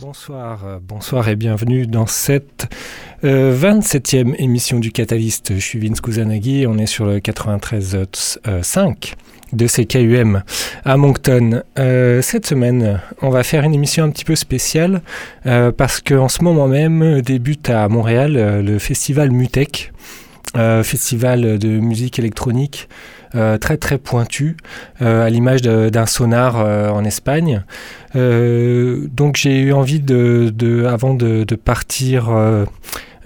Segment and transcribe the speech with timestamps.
[0.00, 2.68] Bonsoir, euh, bonsoir et bienvenue dans cette
[3.22, 5.54] 27e émission du Catalyst.
[5.54, 9.14] Je suis Vince Kusanagi on est sur le 93.5
[9.52, 10.42] de CKUM
[10.84, 11.62] à Moncton.
[11.78, 15.02] Euh, cette semaine, on va faire une émission un petit peu spéciale
[15.46, 19.92] euh, parce qu'en ce moment même débute à Montréal euh, le festival Mutec,
[20.84, 22.88] festival de musique électronique
[23.60, 24.56] très très pointu,
[25.00, 27.64] à l'image d'un sonar en Espagne.
[28.14, 32.30] donc j'ai eu envie de, avant de, partir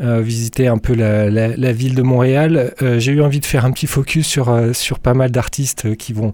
[0.03, 2.73] euh, visiter un peu la, ville de Montréal.
[2.81, 6.15] Euh, j'ai eu envie de faire un petit focus sur, euh, pas mal d'artistes qui
[6.15, 6.33] vont,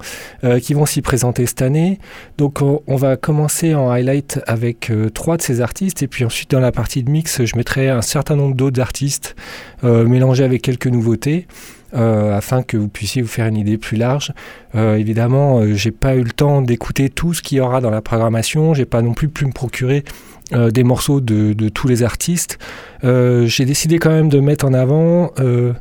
[0.63, 1.99] qui vont s'y présenter cette année.
[2.39, 6.61] Donc on, va commencer en highlight avec trois de ces artistes et puis ensuite dans
[6.61, 9.35] la partie de mix, je mettrai un certain nombre d'autres artistes
[9.83, 11.47] mélangés avec quelques nouveautés.
[11.97, 14.33] Afin que vous puissiez vous faire une idée plus large.
[14.75, 18.75] évidemment, j'ai pas eu le temps d'écouter tout ce qu'il y aura dans la programmation.
[18.75, 20.05] J'ai pas non plus pu me procurer
[20.53, 22.59] euh, des morceaux de, tous les artistes.
[23.03, 25.73] Euh, j'ai décidé quand même de mettre en avant euh,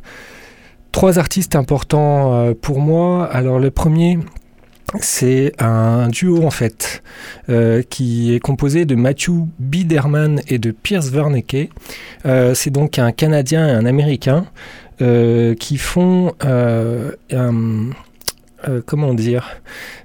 [0.90, 3.26] trois artistes importants pour moi.
[3.26, 4.18] Alors le premier,
[4.98, 7.04] c'est un duo en fait
[7.90, 11.70] qui est composé de Matthew Biderman et de Pierce Wernicke.
[12.24, 14.46] c'est donc un Canadien et un Américain
[14.98, 17.90] qui font un,
[18.68, 19.60] euh, comment dire,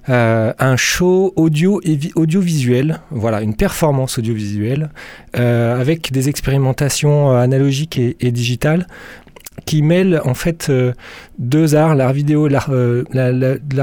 [0.09, 4.89] euh, un show audio et audiovisuel, voilà, une performance audiovisuelle
[5.37, 8.87] euh, avec des expérimentations analogiques et, et digitales
[9.65, 10.93] qui mêle en fait euh,
[11.41, 13.03] deux arts, l'art vidéo, l'art, euh,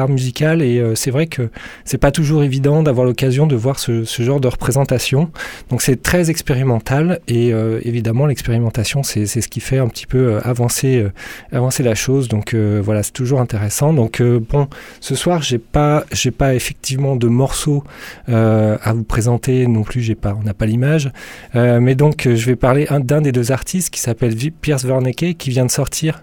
[0.08, 1.50] musical, et euh, c'est vrai que
[1.84, 5.30] c'est pas toujours évident d'avoir l'occasion de voir ce, genre de représentation.
[5.68, 7.48] Donc c'est très expérimental, et
[7.82, 11.04] évidemment l'expérimentation c'est, c'est ce qui fait un petit peu avancer,
[11.52, 12.28] avancer la chose.
[12.28, 13.92] Donc voilà, c'est toujours intéressant.
[13.92, 14.68] Donc bon,
[15.00, 17.82] ce soir j'ai pas, j'ai pas effectivement de morceaux
[18.28, 20.00] à vous présenter non plus.
[20.00, 21.10] J'ai pas, on n'a pas l'image,
[21.54, 25.66] mais donc je vais parler d'un des deux artistes qui s'appelle Pierce Wernicke, qui vient
[25.66, 26.22] de sortir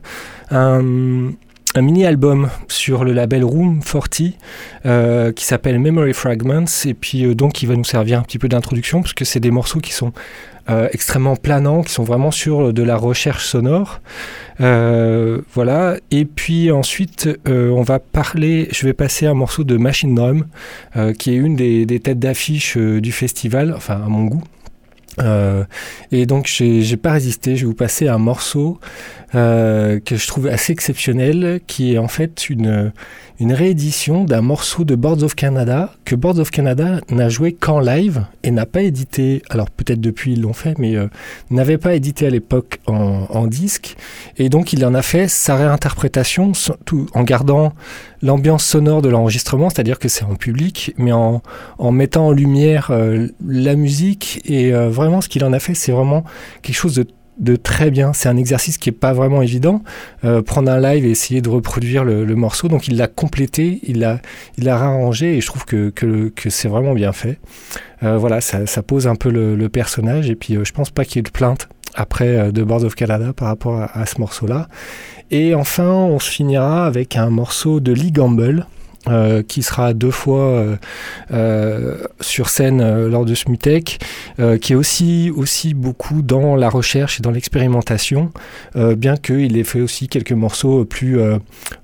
[0.51, 1.31] un,
[1.77, 4.21] mini-album sur le label Room 40
[4.85, 8.39] euh, qui s'appelle Memory Fragments et puis euh, donc qui va nous servir un petit
[8.39, 10.13] peu d'introduction parce que c'est des morceaux qui sont
[10.69, 13.99] euh, extrêmement planants, qui sont vraiment sur de la recherche sonore.
[14.57, 15.97] voilà.
[16.11, 20.45] Et puis ensuite, on va parler, je vais passer un morceau de Machine Drum,
[21.19, 24.43] qui est une des, des têtes d'affiche du festival, enfin à mon goût.
[25.19, 25.63] Euh,
[26.11, 28.79] et donc j'ai pas résisté, je vais vous passer un morceau
[29.33, 32.91] euh, que je trouve assez exceptionnel, qui est en fait une,
[33.39, 37.79] une réédition d'un morceau de Boards of Canada que Boards of Canada n'a joué qu'en
[37.79, 41.07] live et n'a pas édité, alors peut-être depuis ils l'ont fait, mais euh,
[41.49, 43.95] n'avait pas édité à l'époque en, disque.
[44.37, 46.53] Et donc il en a fait sa réinterprétation
[46.85, 47.73] tout, en gardant
[48.21, 51.41] l'ambiance sonore de l'enregistrement, c'est-à-dire que c'est en public, mais en,
[51.77, 54.41] en mettant en lumière euh, la musique.
[54.45, 56.23] Et euh, vraiment ce qu'il en a fait, c'est vraiment
[56.61, 57.05] quelque chose de
[57.37, 58.13] de très bien.
[58.13, 59.81] C'est un exercice qui est pas vraiment évident.
[60.23, 62.67] Euh, prendre un live et essayer de reproduire le, morceau.
[62.67, 64.19] Donc il l'a complété, il l'a
[64.57, 67.39] il réarrangé et je trouve que, que, c'est vraiment bien fait.
[68.03, 71.05] Euh, voilà, ça, ça, pose un peu le, personnage et puis euh, je pense pas
[71.05, 74.19] qu'il y ait de plainte après de Boards of Canada par rapport à, à ce
[74.19, 74.67] morceau-là.
[75.31, 78.67] Et enfin, on se finira avec un morceau de Lee Gamble.
[79.07, 80.75] Euh, qui sera deux fois euh,
[81.31, 83.99] euh, sur scène lors de Smutek,
[84.61, 88.31] qui est aussi, aussi beaucoup dans la recherche et dans l'expérimentation,
[88.75, 91.19] bien qu'il ait fait aussi quelques morceaux plus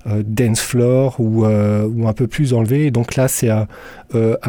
[0.06, 2.90] dance floor ou, un peu plus enlevés.
[2.90, 3.66] donc là, c'est un,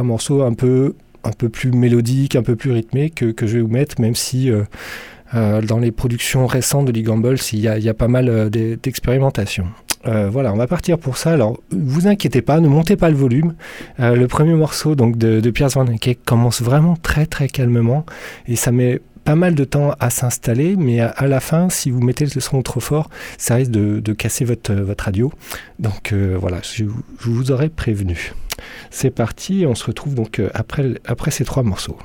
[0.04, 3.68] morceau un peu, un peu plus mélodique, un peu plus rythmé que, je vais vous
[3.68, 4.52] mettre, même si...
[5.34, 9.68] dans les productions récentes de Lee Gamble, il y, a, y a pas mal d'expérimentation.
[10.06, 11.32] Euh, voilà, on va partir pour ça.
[11.32, 13.56] Alors, vous inquiétez pas, ne montez pas le volume.
[14.00, 15.86] Euh, le premier morceau donc de, de Pierce Van
[16.26, 18.06] commence vraiment très très calmement
[18.48, 22.02] et ça met pas mal de temps à s'installer, mais à, la fin, si vous
[22.02, 25.32] mettez le son trop fort, ça risque de, casser votre, votre radio.
[25.80, 26.84] Donc euh, voilà, je,
[27.20, 28.34] je, vous aurais prévenu.
[28.92, 31.98] C'est parti, on se retrouve donc après, après ces trois morceaux.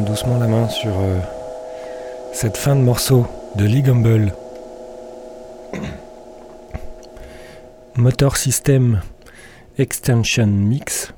[0.00, 1.18] Doucement la main sur euh,
[2.32, 3.26] cette fin de morceau
[3.56, 4.32] de Lee Gumble.
[7.96, 9.02] Motor System
[9.76, 11.12] Extension Mix.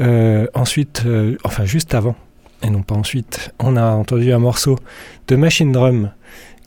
[0.00, 2.14] Euh, ensuite, euh, enfin juste avant,
[2.62, 4.76] et non pas ensuite, on a entendu un morceau
[5.26, 6.12] de Machine Drum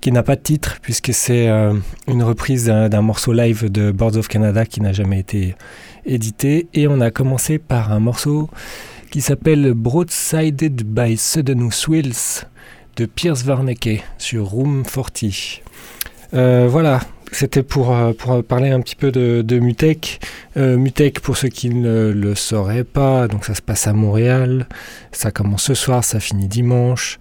[0.02, 1.48] qui n'a pas de titre puisque c'est
[2.08, 5.56] une reprise d'un morceau live de Boards of Canada qui n'a jamais été
[6.04, 6.68] édité.
[6.74, 8.50] Et on a commencé par un morceau
[9.12, 12.46] qui s'appelle Broadsided by Sudden Swills
[12.96, 15.62] de Pierce Varnecke sur Room 40.
[16.34, 17.02] Euh, voilà,
[17.34, 20.22] c'était pour, euh, pour parler un petit peu de, de Mutech.
[20.56, 20.78] Euh,
[21.22, 24.70] pour ceux qui ne le sauraient pas, donc ça se passe à Montréal.
[25.12, 27.20] Ça commence ce soir, ça finit dimanche.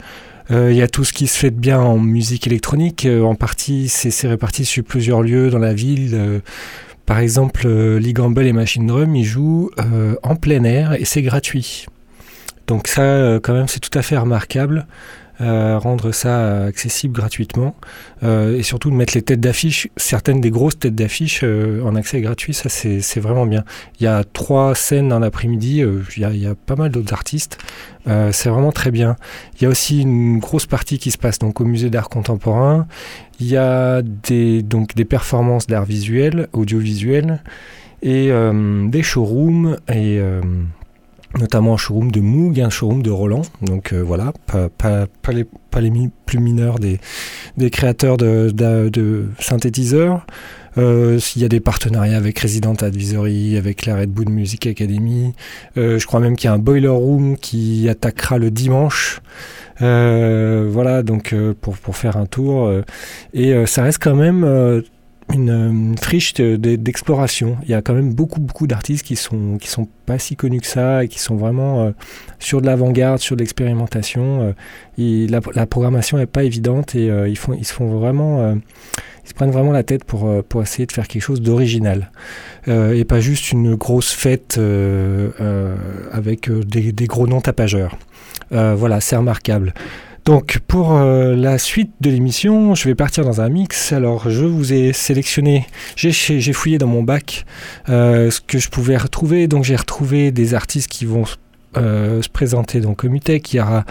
[0.52, 3.06] Il y a tout ce qui se fait de bien en musique électronique.
[3.06, 6.40] en partie, c'est réparti sur plusieurs lieux dans la ville.
[7.10, 11.04] Par exemple, euh, Lee Gamble et Machine Drum, ils jouent euh, en plein air et
[11.04, 11.86] c'est gratuit.
[12.68, 14.86] Donc ça, euh, quand même, c'est tout à fait remarquable.
[15.40, 17.74] Rendre ça accessible gratuitement
[18.22, 22.52] et surtout de mettre les têtes d'affiche, certaines des grosses têtes d'affiche en accès gratuit,
[22.52, 23.64] ça c'est vraiment bien.
[23.98, 27.58] Il y a trois scènes dans l'après-midi, il, il, y a pas mal d'autres artistes,
[28.06, 29.16] c'est vraiment très bien.
[29.56, 32.86] Il y a aussi une grosse partie qui se passe donc au musée d'art contemporain
[33.40, 37.42] il y a des, donc des performances d'art visuel, audiovisuel,
[38.02, 40.40] et euh, des showrooms, et euh,
[41.38, 43.42] notamment un showroom de Moog, un showroom de Roland.
[43.62, 45.92] Donc euh, voilà, pas, pas, pas, les, pas, les,
[46.26, 46.98] plus mineurs des,
[47.56, 50.26] des créateurs de, de, de synthétiseurs.
[50.78, 55.34] Euh, il y a des partenariats avec Resident Advisory, avec la Red Bull Music Academy.
[55.76, 59.20] Euh, je crois même qu'il y a un Boiler Room qui attaquera le dimanche.
[59.82, 62.66] Euh, voilà, donc euh, pour, pour faire un tour.
[62.66, 62.82] Euh,
[63.34, 64.44] et ça reste quand même
[65.32, 67.56] une, friche d'exploration.
[67.62, 70.60] Il y a quand même beaucoup beaucoup d'artistes qui sont qui sont pas si connus
[70.60, 71.92] que ça et qui sont vraiment
[72.38, 74.54] sur de l'avant-garde, sur de l'expérimentation.
[74.98, 78.54] la, la, programmation est pas évidente et ils font ils se font vraiment
[79.24, 82.10] ils se prennent vraiment la tête pour pour essayer de faire quelque chose d'original
[82.66, 84.60] et pas juste une grosse fête
[86.12, 87.96] avec des, gros noms tapageurs.
[88.52, 89.74] Euh, voilà, c'est remarquable.
[90.30, 93.92] Donc pour euh, la suite de l'émission, je vais partir dans un mix.
[93.92, 95.66] Alors je vous ai sélectionné,
[95.96, 97.44] j'ai fouillé dans mon bac
[97.88, 99.48] euh, ce que je pouvais retrouver.
[99.48, 101.24] Donc j'ai retrouvé des artistes qui vont
[101.76, 103.52] euh, se présenter donc au Mutec.
[103.52, 103.84] Il y aura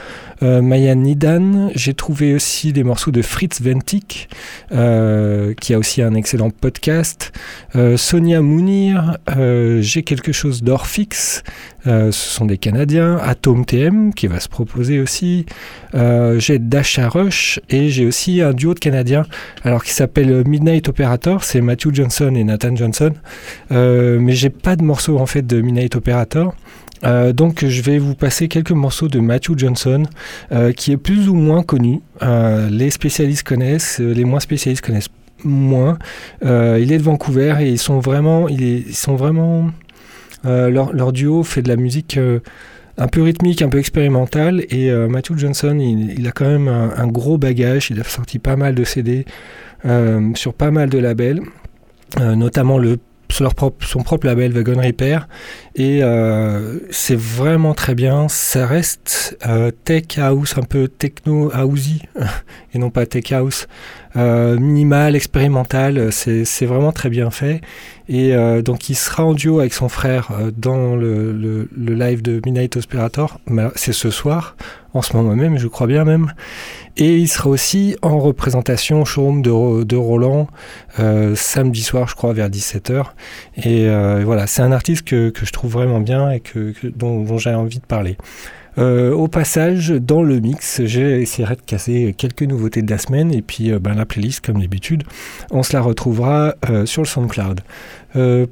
[0.44, 1.70] euh, Maya Nidan.
[1.76, 4.28] J'ai trouvé aussi des morceaux de Fritz Ventik,
[4.74, 7.32] euh, qui a aussi un excellent podcast.
[7.96, 9.18] Sonia Mounir.
[9.80, 11.44] J'ai quelque chose d'Orfix.
[11.86, 13.18] ce sont des Canadiens.
[13.24, 15.46] Atom TM qui va se proposer aussi.
[15.94, 19.26] j'ai Dasha Rush et j'ai aussi un duo de Canadiens
[19.64, 21.44] alors qui s'appelle Midnight Operator.
[21.44, 23.14] C'est Matthew Johnson et Nathan Johnson.
[23.70, 26.56] mais j'ai pas de morceaux en fait de Midnight Operator.
[27.06, 30.04] Euh, donc je vais vous passer quelques morceaux de Matthew Johnson,
[30.52, 32.02] euh, qui est plus ou moins connu.
[32.22, 35.10] Euh, les spécialistes connaissent, les moins spécialistes connaissent
[35.44, 35.98] moins.
[36.42, 39.72] il est de Vancouver et ils sont vraiment, ils, sont vraiment,
[40.44, 42.20] leur, duo fait de la musique
[42.98, 44.66] un peu rythmique, un peu expérimentale.
[44.70, 47.90] Et Matthew Johnson, il, a quand même un, un, gros bagage.
[47.90, 49.26] Il a sorti pas mal de CD
[50.36, 51.40] sur pas mal de labels.
[52.20, 52.98] notamment le
[53.32, 55.28] son propre label Wagon Repair.
[55.76, 58.28] Et euh, c'est vraiment très bien.
[58.28, 62.02] Ça reste euh, tech house un peu techno housey
[62.74, 63.68] et non pas tech house.
[64.16, 67.62] Euh, minimal expérimental c'est vraiment très bien fait.
[68.08, 72.42] Et donc il sera en duo avec son frère dans le, le, le, live de
[72.44, 73.40] Midnight Operator
[73.76, 74.56] c'est ce soir
[74.94, 76.34] en ce moment même je crois bien même
[77.00, 80.48] et il sera aussi en représentation au showroom de, Roland
[81.00, 83.06] euh, samedi soir, je crois, vers 17h.
[83.56, 87.54] Et euh, voilà, c'est un artiste que, je trouve vraiment bien et que, dont, j'ai
[87.54, 88.18] envie de parler.
[88.78, 93.42] Euh, au passage, dans le mix, essayé de casser quelques nouveautés de la semaine et
[93.42, 95.04] puis ben, la playlist, comme d'habitude,
[95.52, 97.62] on se la retrouvera sur le SoundCloud.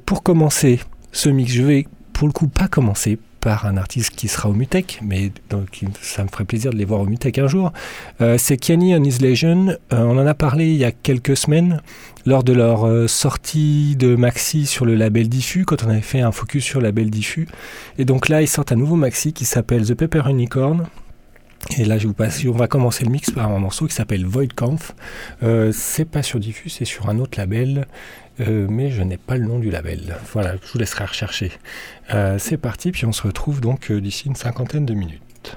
[0.06, 0.80] Pour commencer
[1.12, 4.52] ce mix, je vais pour le coup pas commencer par un artiste qui sera au
[4.52, 7.72] Mutec, mais donc ça me ferait plaisir de les voir au Mutec un jour.
[8.20, 9.68] Euh, c'est Kenny and His Legion.
[9.68, 11.80] Euh, on en a parlé il y a quelques semaines
[12.26, 16.20] lors de leur euh, sortie de maxi sur le label Diffus, quand on avait fait
[16.20, 17.48] un focus sur le label Diffus.
[17.98, 20.86] Et donc là, ils sortent un nouveau maxi qui s'appelle The Pepper Unicorn.
[21.76, 24.24] Et là, je vous passe, on va commencer le mix par un morceau qui s'appelle
[24.24, 24.94] Void Kampf.
[25.72, 27.86] C'est pas sur Diffus, c'est sur un autre label.
[28.40, 30.16] Euh, mais je n'ai pas le nom du label.
[30.32, 31.52] Voilà, je vous laisserai rechercher.
[32.14, 35.56] Euh, c'est parti, puis on se retrouve donc euh, d'ici une cinquantaine de minutes.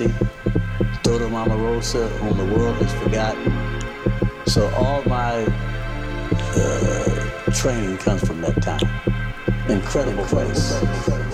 [0.00, 0.14] Misty,
[1.02, 3.52] Dodo Mama Rosa, Whom the World Has Forgotten.
[4.46, 5.44] So all my
[6.56, 8.80] uh, training comes from that time.
[9.68, 11.29] Incredible place.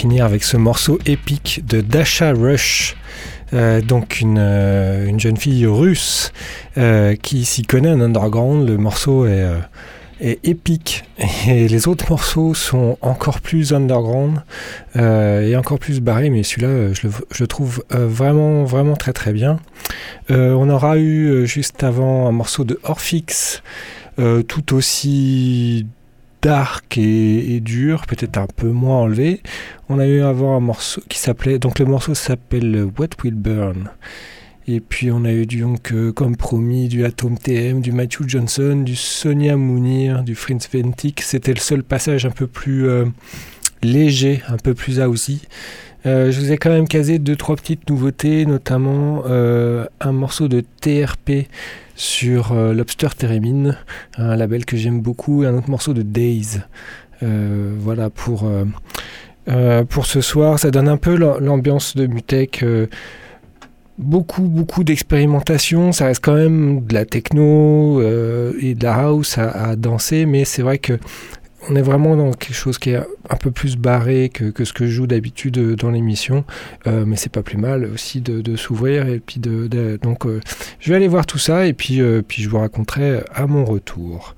[0.00, 2.96] Finir avec ce morceau épique de Dasha Rush.
[3.52, 6.32] Euh, donc une, euh, une, jeune fille russe
[6.78, 8.66] euh, qui s'y connaît en underground.
[8.66, 9.44] Le morceau est,
[10.42, 11.04] épique
[11.46, 14.42] et les autres morceaux sont encore plus underground
[14.94, 19.58] et encore plus barrés, mais celui-là je je le, trouve vraiment vraiment très très bien.
[20.30, 23.62] on aura eu juste avant un morceau de Orphix
[24.46, 25.86] tout aussi
[26.42, 29.40] dark et, dur, peut-être un peu moins enlevé.
[29.88, 33.90] On a eu avant un morceau qui s'appelait, donc le morceau s'appelle What Will Burn.
[34.68, 38.82] Et puis on a eu donc, euh, comme promis, du Atom TM, du Matthew Johnson,
[38.84, 41.22] du Sonia Mounir, du Prince Ventic.
[41.22, 43.06] C'était le seul passage un peu plus euh,
[43.82, 45.42] léger, un peu plus aussi.
[46.06, 50.62] Euh, je vous ai quand même casé deux trois petites nouveautés, notamment un morceau de
[50.80, 51.48] TRP
[52.00, 53.76] sur euh, Lobster Theremin,
[54.16, 56.60] un label que j'aime beaucoup, et un autre morceau de Days.
[57.22, 58.44] Euh, voilà pour,
[59.46, 62.64] euh, pour ce soir, ça donne un peu l'ambiance de Mutek
[63.98, 65.92] beaucoup, beaucoup d'expérimentation.
[65.92, 70.62] Ça reste quand même de la techno et de la house à danser, mais c'est
[70.62, 70.98] vrai que
[71.68, 72.96] on est vraiment dans quelque chose qui est
[73.28, 76.44] un peu plus barré que, ce que je joue d'habitude euh, dans l'émission,
[76.86, 80.40] euh, mais c'est pas plus mal aussi de, s'ouvrir et puis de, donc euh,
[80.80, 84.34] je vais aller voir tout ça et puis je vous raconterai à mon retour.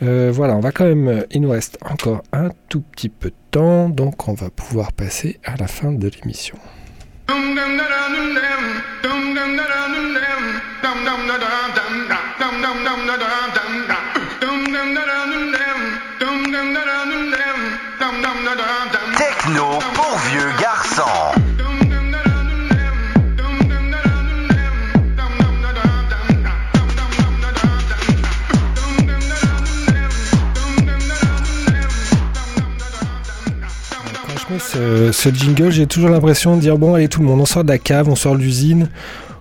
[0.00, 3.88] voilà, on va quand même, il nous reste encore un tout petit peu de temps,
[3.88, 6.58] donc on va pouvoir passer à la fin de l'émission.
[19.16, 21.02] Techno pour vieux garçons.
[34.58, 37.64] Ce, ce, jingle, j'ai toujours l'impression de dire bon, allez, tout le monde, on sort
[37.64, 38.90] de la cave, on sort de l'usine,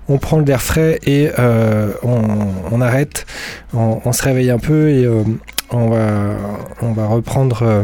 [0.07, 3.25] on prend l'air frais et euh, on, arrête,
[3.73, 5.23] on, se réveille un peu et euh,
[5.72, 7.84] on, va, reprendre euh,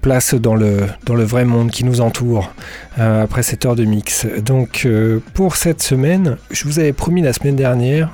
[0.00, 2.52] place dans le, dans le vrai monde qui nous entoure
[2.96, 4.26] après cette heure de mix.
[4.44, 4.86] Donc
[5.34, 8.10] pour cette semaine, je vous avais promis la semaine dernière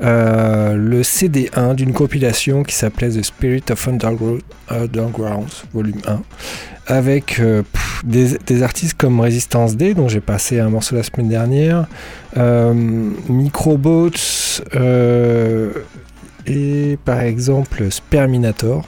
[0.00, 6.20] le CD1 d'une compilation qui s'appelait The Spirit of Underground, volume 1
[6.90, 7.62] avec euh,
[8.04, 11.86] des, artistes comme Resistance D, dont j'ai passé un morceau la semaine dernière,
[12.36, 12.74] euh,
[13.28, 14.10] Microbots,
[14.74, 15.72] euh,
[16.46, 18.86] et par exemple Sperminator,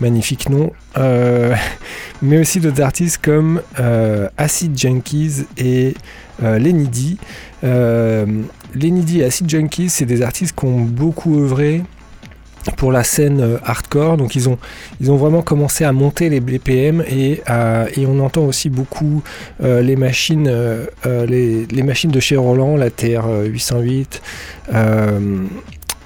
[0.00, 0.72] magnifique nom,
[2.22, 3.62] mais aussi d'autres artistes comme
[4.36, 5.94] Acid Junkies et
[6.42, 7.16] Lenny D.
[8.74, 11.82] Lenny et Acid Junkies, c'est des artistes qui ont beaucoup œuvré
[12.76, 14.16] pour la scène euh, hardcore.
[14.16, 14.58] Donc ils ont,
[15.00, 17.42] ils ont vraiment commencé à monter les BPM et,
[18.06, 19.22] on entend aussi beaucoup
[19.62, 24.22] euh, les machines, euh, les, machines de chez Roland, la TR 808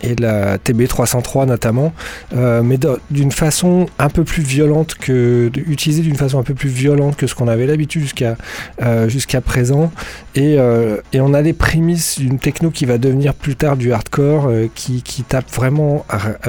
[0.05, 1.93] et la TB303 notamment,
[2.35, 2.79] euh, mais
[3.11, 7.27] d'une façon un peu plus violente que utilisée d'une façon un peu plus violente que
[7.27, 8.37] ce qu'on avait l'habitude jusqu'à
[8.83, 9.93] euh, jusqu'à présent.
[10.35, 13.93] Et, euh, et, on a les prémices d'une techno qui va devenir plus tard du
[13.93, 16.05] hardcore, qui, qui, tape vraiment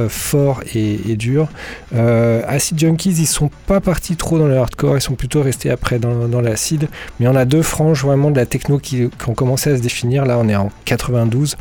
[0.10, 1.48] fort et, dur.
[2.48, 6.00] Acid Junkies, ils sont pas partis trop dans le hardcore, ils sont plutôt restés après
[6.00, 6.88] dans, dans l'acide.
[7.20, 10.26] Mais on a deux franges vraiment de la techno qui ont commencé à se définir.
[10.26, 11.56] Là, on est en 92.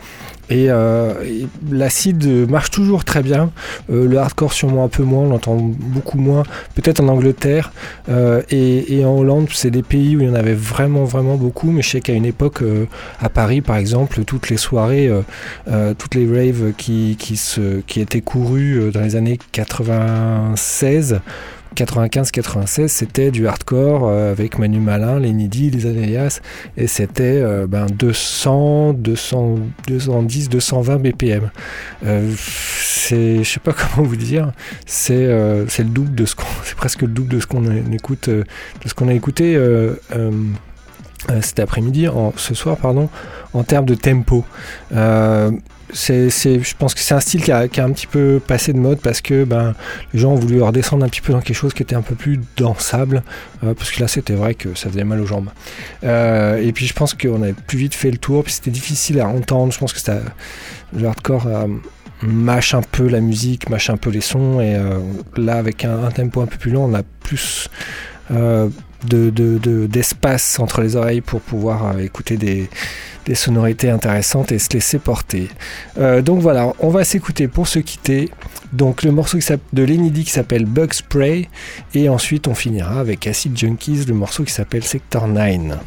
[0.50, 3.50] Euh, et, l'acide marche toujours très bien.
[3.90, 6.42] Euh, le hardcore sûrement un peu moins, on l'entend beaucoup moins.
[6.74, 7.72] Peut-être en Angleterre
[8.08, 11.70] euh, et, en Hollande, c'est des pays où il y en avait vraiment vraiment beaucoup.
[11.70, 12.62] Mais je sais qu'à une époque,
[13.20, 15.10] à Paris par exemple, toutes les soirées,
[15.98, 21.20] toutes les raves qui, qui, se, qui étaient courues dans les années 96
[21.74, 26.40] 95-96, c'était du hardcore euh, avec Manu Malin, les Nidi, les Anelias,
[26.76, 31.50] et c'était euh, ben, 200, 200, 210, 220 BPM.
[32.36, 34.52] C'est, je sais pas comment vous dire,
[34.86, 37.64] c'est, euh, c'est le double de ce qu'on, c'est presque le double de ce qu'on
[37.92, 38.44] écoute, de
[38.86, 39.58] ce qu'on a écouté
[41.40, 42.06] cet après-midi,
[42.36, 43.08] ce soir, pardon,
[43.52, 44.44] en termes de tempo
[45.94, 49.00] c'est, je pense que c'est un style qui a, un petit peu passé de mode
[49.00, 49.74] parce que ben,
[50.12, 52.14] les gens ont voulu redescendre un petit peu dans quelque chose qui était un peu
[52.14, 53.22] plus dansable,
[53.62, 55.50] euh, parce que là c'était vrai que ça faisait mal aux jambes.
[56.02, 59.20] Euh, et puis je pense qu'on avait plus vite fait le tour, puis c'était difficile
[59.20, 59.72] à entendre.
[59.72, 60.20] Je pense que c'était,
[60.96, 61.68] le hardcore euh,
[62.22, 64.76] mâche un peu la musique, mâche un peu les sons, et
[65.36, 67.68] là avec un, tempo un peu plus lent, on a plus
[69.04, 72.68] d'espace entre les oreilles pour pouvoir écouter des,
[73.34, 75.48] sonorités intéressantes et se laisser porter.
[76.22, 78.30] donc voilà, on va s'écouter pour se quitter.
[78.72, 79.38] Donc le morceau
[79.72, 81.48] de Lenny qui s'appelle Bug Spray
[81.94, 85.78] et ensuite on finira avec Acid Junkies, le morceau qui s'appelle Sector 9.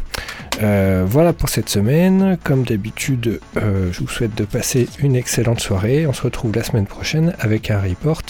[0.61, 2.37] Euh, voilà pour cette semaine.
[2.43, 6.07] Comme d'habitude, euh, je vous souhaite de passer une excellente soirée.
[6.07, 8.23] On se retrouve la semaine prochaine avec un report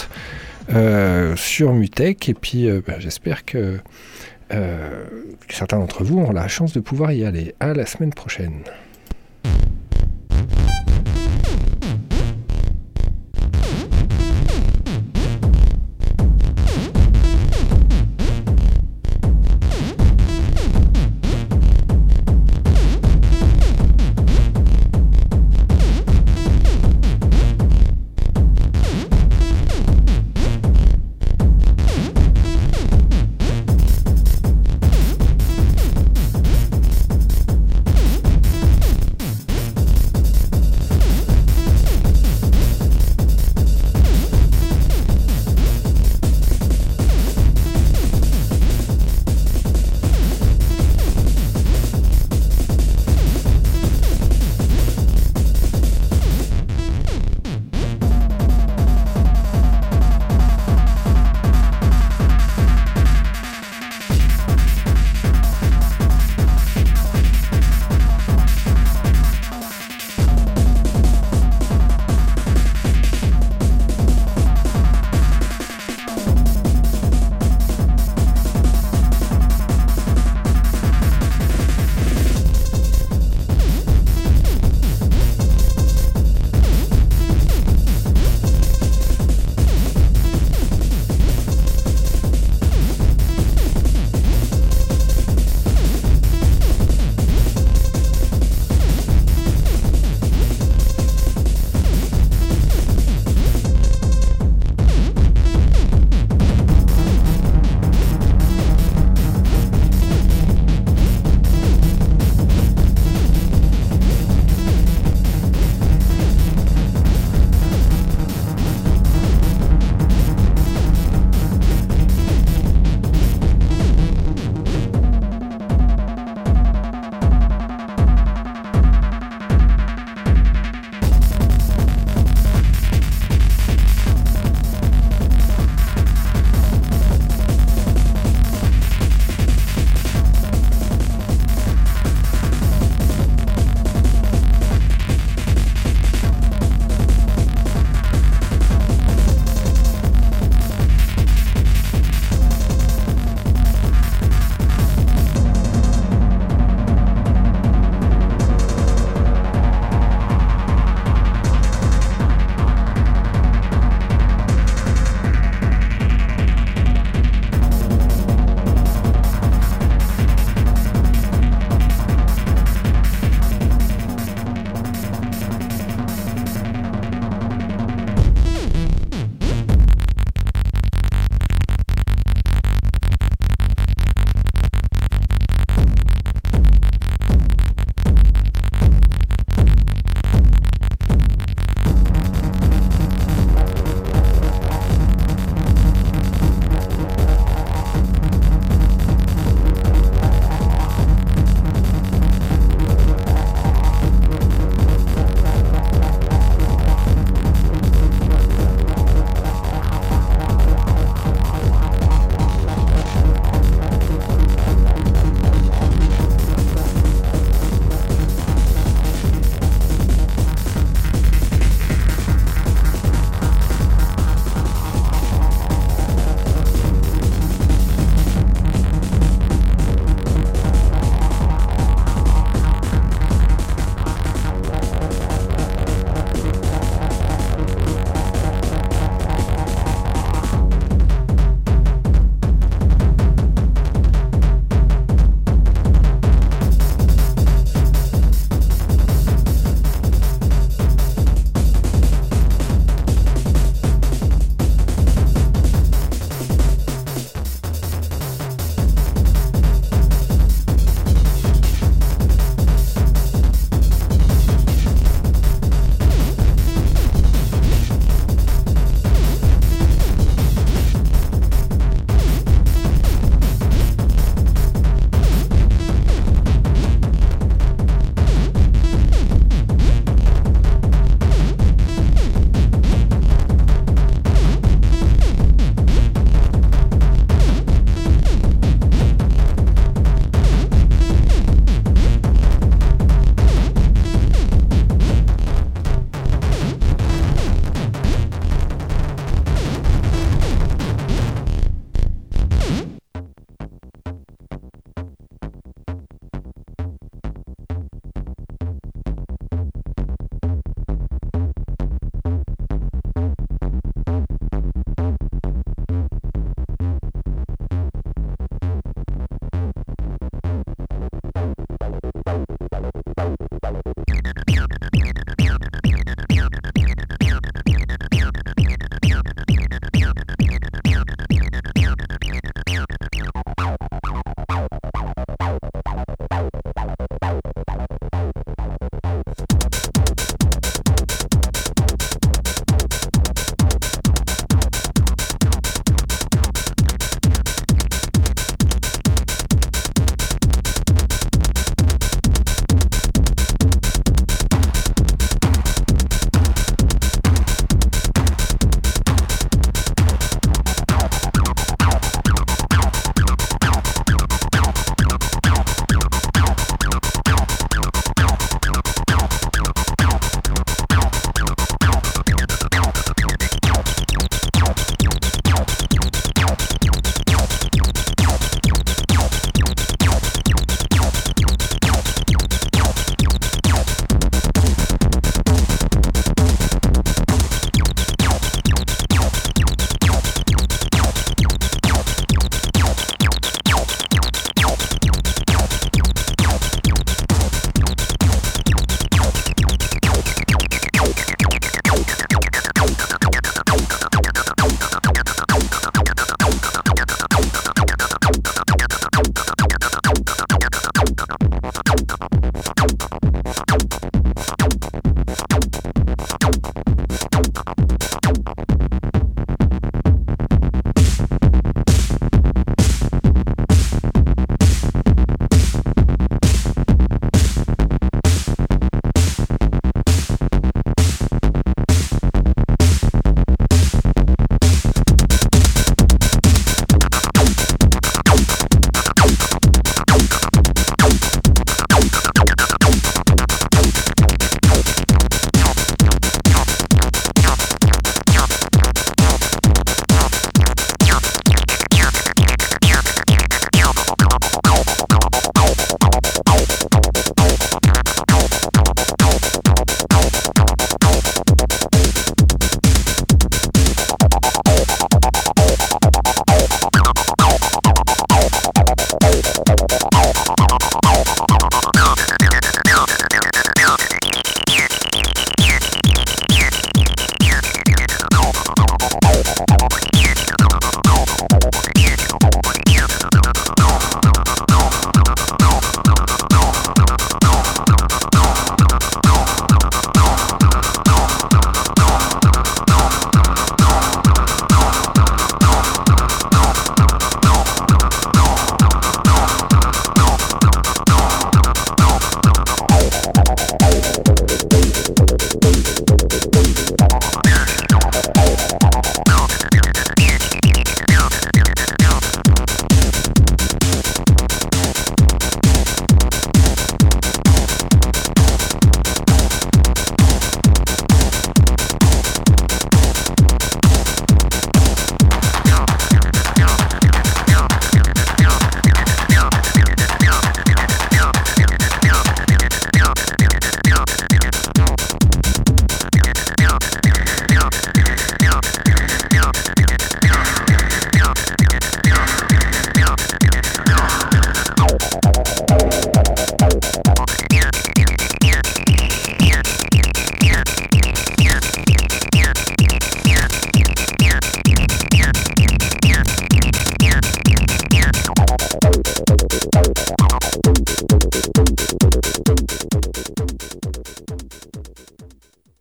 [0.73, 2.27] euh, sur Mutech.
[2.29, 3.79] Et puis, bah, j'espère que
[4.53, 5.05] euh,
[5.49, 7.55] certains d'entre vous auront la chance de pouvoir y aller.
[7.59, 8.63] À la semaine prochaine.